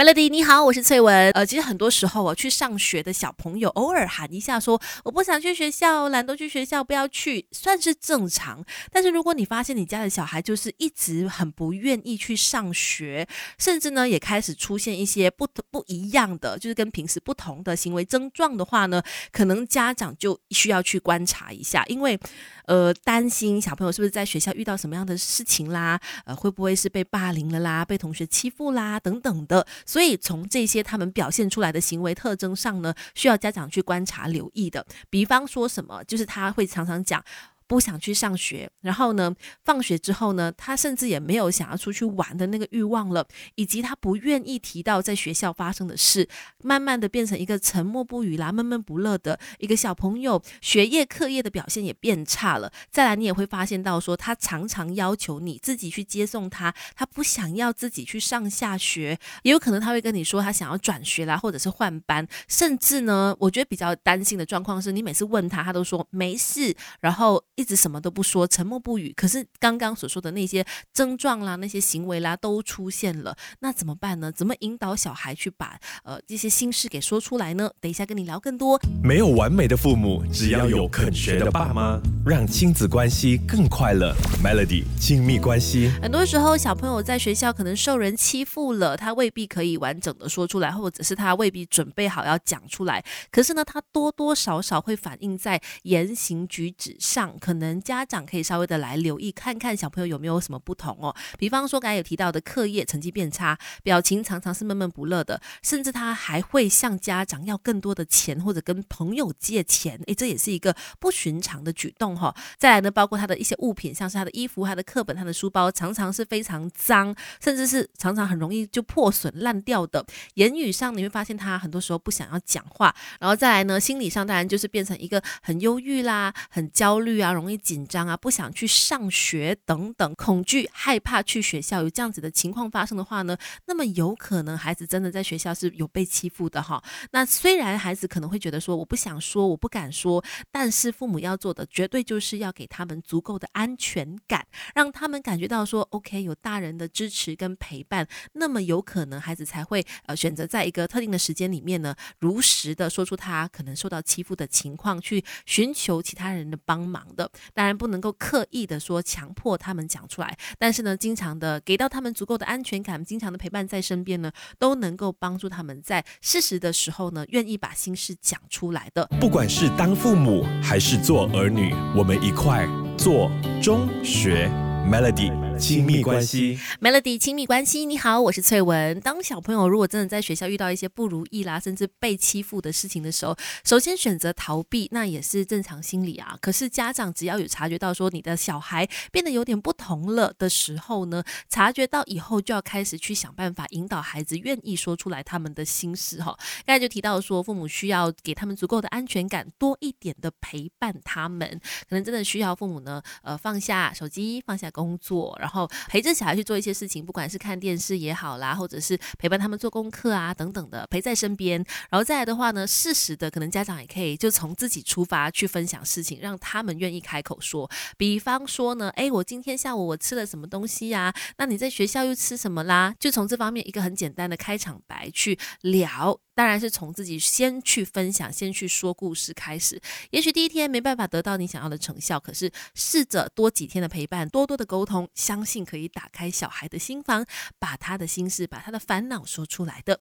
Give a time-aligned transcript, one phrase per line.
[0.00, 1.30] Melody，你好，我是翠文。
[1.32, 8.64] 呃，其实很多时候我去上学的小朋友，偶尔喊一下说我不想去学校，懒得去学校，不要去，算是正常。
[8.90, 13.28] 但是如果你发现你家的小孩就是一直很不愿意去上学，
[13.58, 22.18] 甚至呢也开始出现一些不不一样的，就是跟平时不同的行为症状的话呢，可能家长就需要去观察一下，因为
[22.64, 29.66] 呃担心小朋友是不是在学校遇到什么样的事情啦，呃会不会是被霸凌了啦，被同学欺负啦等等的。
[29.90, 34.86] 所以从这些他们表现出来的行为特征上呢，需要家长去观察留意的。
[35.10, 37.24] 比方说什么，就是他会常常讲。
[37.70, 39.32] 不想去上学，然后呢，
[39.64, 43.24] 放学之后呢，他甚至也没有想要出去玩的那个欲望了，
[43.54, 46.28] 以及他不愿意提到在学校发生的事，
[46.64, 52.72] 慢慢的变成一个沉默不语啦、闷闷不乐的一个小朋友，学业课业的表现也变差了。
[52.90, 67.40] 再来，你也会发现到说，他常常要求你自己去接送他，他不想要自己去上下学，也有可能他会跟你说他想要转学啦，或者是换班，甚至呢，我觉得比较担心的状况是你每次问他，他都说没事，然后。
[67.60, 69.12] 一直什么都不说，沉默不语。
[69.14, 74.32] 可是刚刚所说的那些症状啦、那些行为啦都出现了，那怎么办呢？
[74.32, 77.70] 怎么引导小孩去把呃这些心事给说出来呢？
[77.78, 78.80] 等一下跟你聊更多。
[79.04, 84.16] 没有完美的父母，只要有肯学的爸妈，让亲子关系更快乐。
[84.42, 85.90] Melody 亲密关系。
[86.00, 93.04] 很多时候，小朋友在学校可能受人欺负了，他未必可以完整的说出来，或者是他未必准备好要讲出来。
[93.30, 97.36] 可是呢，他多多少少会反映在言行举止上。
[97.38, 101.12] 可可能家长可以稍微的来留意，看看小朋友有没有什么不同哦。
[101.36, 110.00] 比方说，刚才有提到的课业成绩变差，表情常常是闷闷不乐的，甚至他还会向家长要更多的钱，或者跟朋友借钱。
[110.06, 112.32] 诶，这也是一个不寻常的举动哈。
[112.56, 120.06] 再来呢，包括他的一些物品，像是他的衣服、他的课本、他的书包，常常是非常脏，甚至是常常很容易就破损烂掉的。
[120.34, 127.32] 言语上你会发现他很多时候不想要讲话，然后再来呢，心理上当然就是变成一个很忧郁啦、很焦虑啊。
[127.40, 133.36] 容易紧张啊，不想去上学等等，恐惧、害怕去学校，有这样子的情况发生的话呢，
[133.66, 136.82] 那么有可能孩子真的在学校是有被欺负的哈。
[137.12, 157.29] 那虽然孩子可能会觉得说我不想说，我不敢说，但是父母要做的绝对就是要给他们足够的安全感，让他们感觉到说 OK 有大人的支持跟陪伴，那么有可能孩子才会呃选择在一个特定的时间里面呢，如实的说出他可能受到欺负的情况，去寻求其他人的帮忙的。
[157.54, 169.06] 当然不能够刻意的说强迫他们讲出来，但是呢，经常的给到他们足够的安全感，经常的陪伴在身边呢，都能够帮助他们在适时的时候呢，愿意把心事讲出来的。
[169.20, 173.30] 不管是当父母还是做儿女，我们一块做
[173.62, 174.50] 中学。
[174.80, 178.98] Melody 亲密关系，Melody 亲密关系，你好，我是翠文。
[179.00, 186.36] 当小朋友如果真的在学校遇到一些不如意啦，甚至被欺负的事情的时候，首先选择逃避，那也是正常心理啊。
[186.40, 196.34] 可是家长只要有察觉到说你的小孩变得有点不同了的时候呢，察觉到以后就要开始去想办法引导孩子愿意说出来他们的心事哈。
[196.64, 204.70] 刚才就提到说，父母需要给他们足够的安全感，多一点的陪伴他们，可能真的需要父母呢，呃，放下手机，放下。
[204.70, 211.56] 工作，然后然后陪着小孩去做一些事情，不管是看电视也好啦，或者是陪伴他们做功课啊等等的，陪在身边。
[211.90, 217.68] 然后再来的话呢，适时的可能家长也可以就从自己出发去分享事情，让他们愿意开口说。
[217.96, 221.12] 比方说呢，哎，我今天下午我吃了什么东西呀？
[221.38, 222.94] 那你在学校又吃什么啦？
[223.00, 226.20] 就从这方面一个很简单的开场白去聊。
[226.40, 229.78] 当然是从自己先去分享、先去说故事开始。
[230.08, 237.26] 也许第一天没办法得到你想要的成效，可是试着多几天的陪伴、多多的沟通，相信可以打开小孩的心房，
[237.58, 239.98] 把他的心事、把他的烦恼说出来的。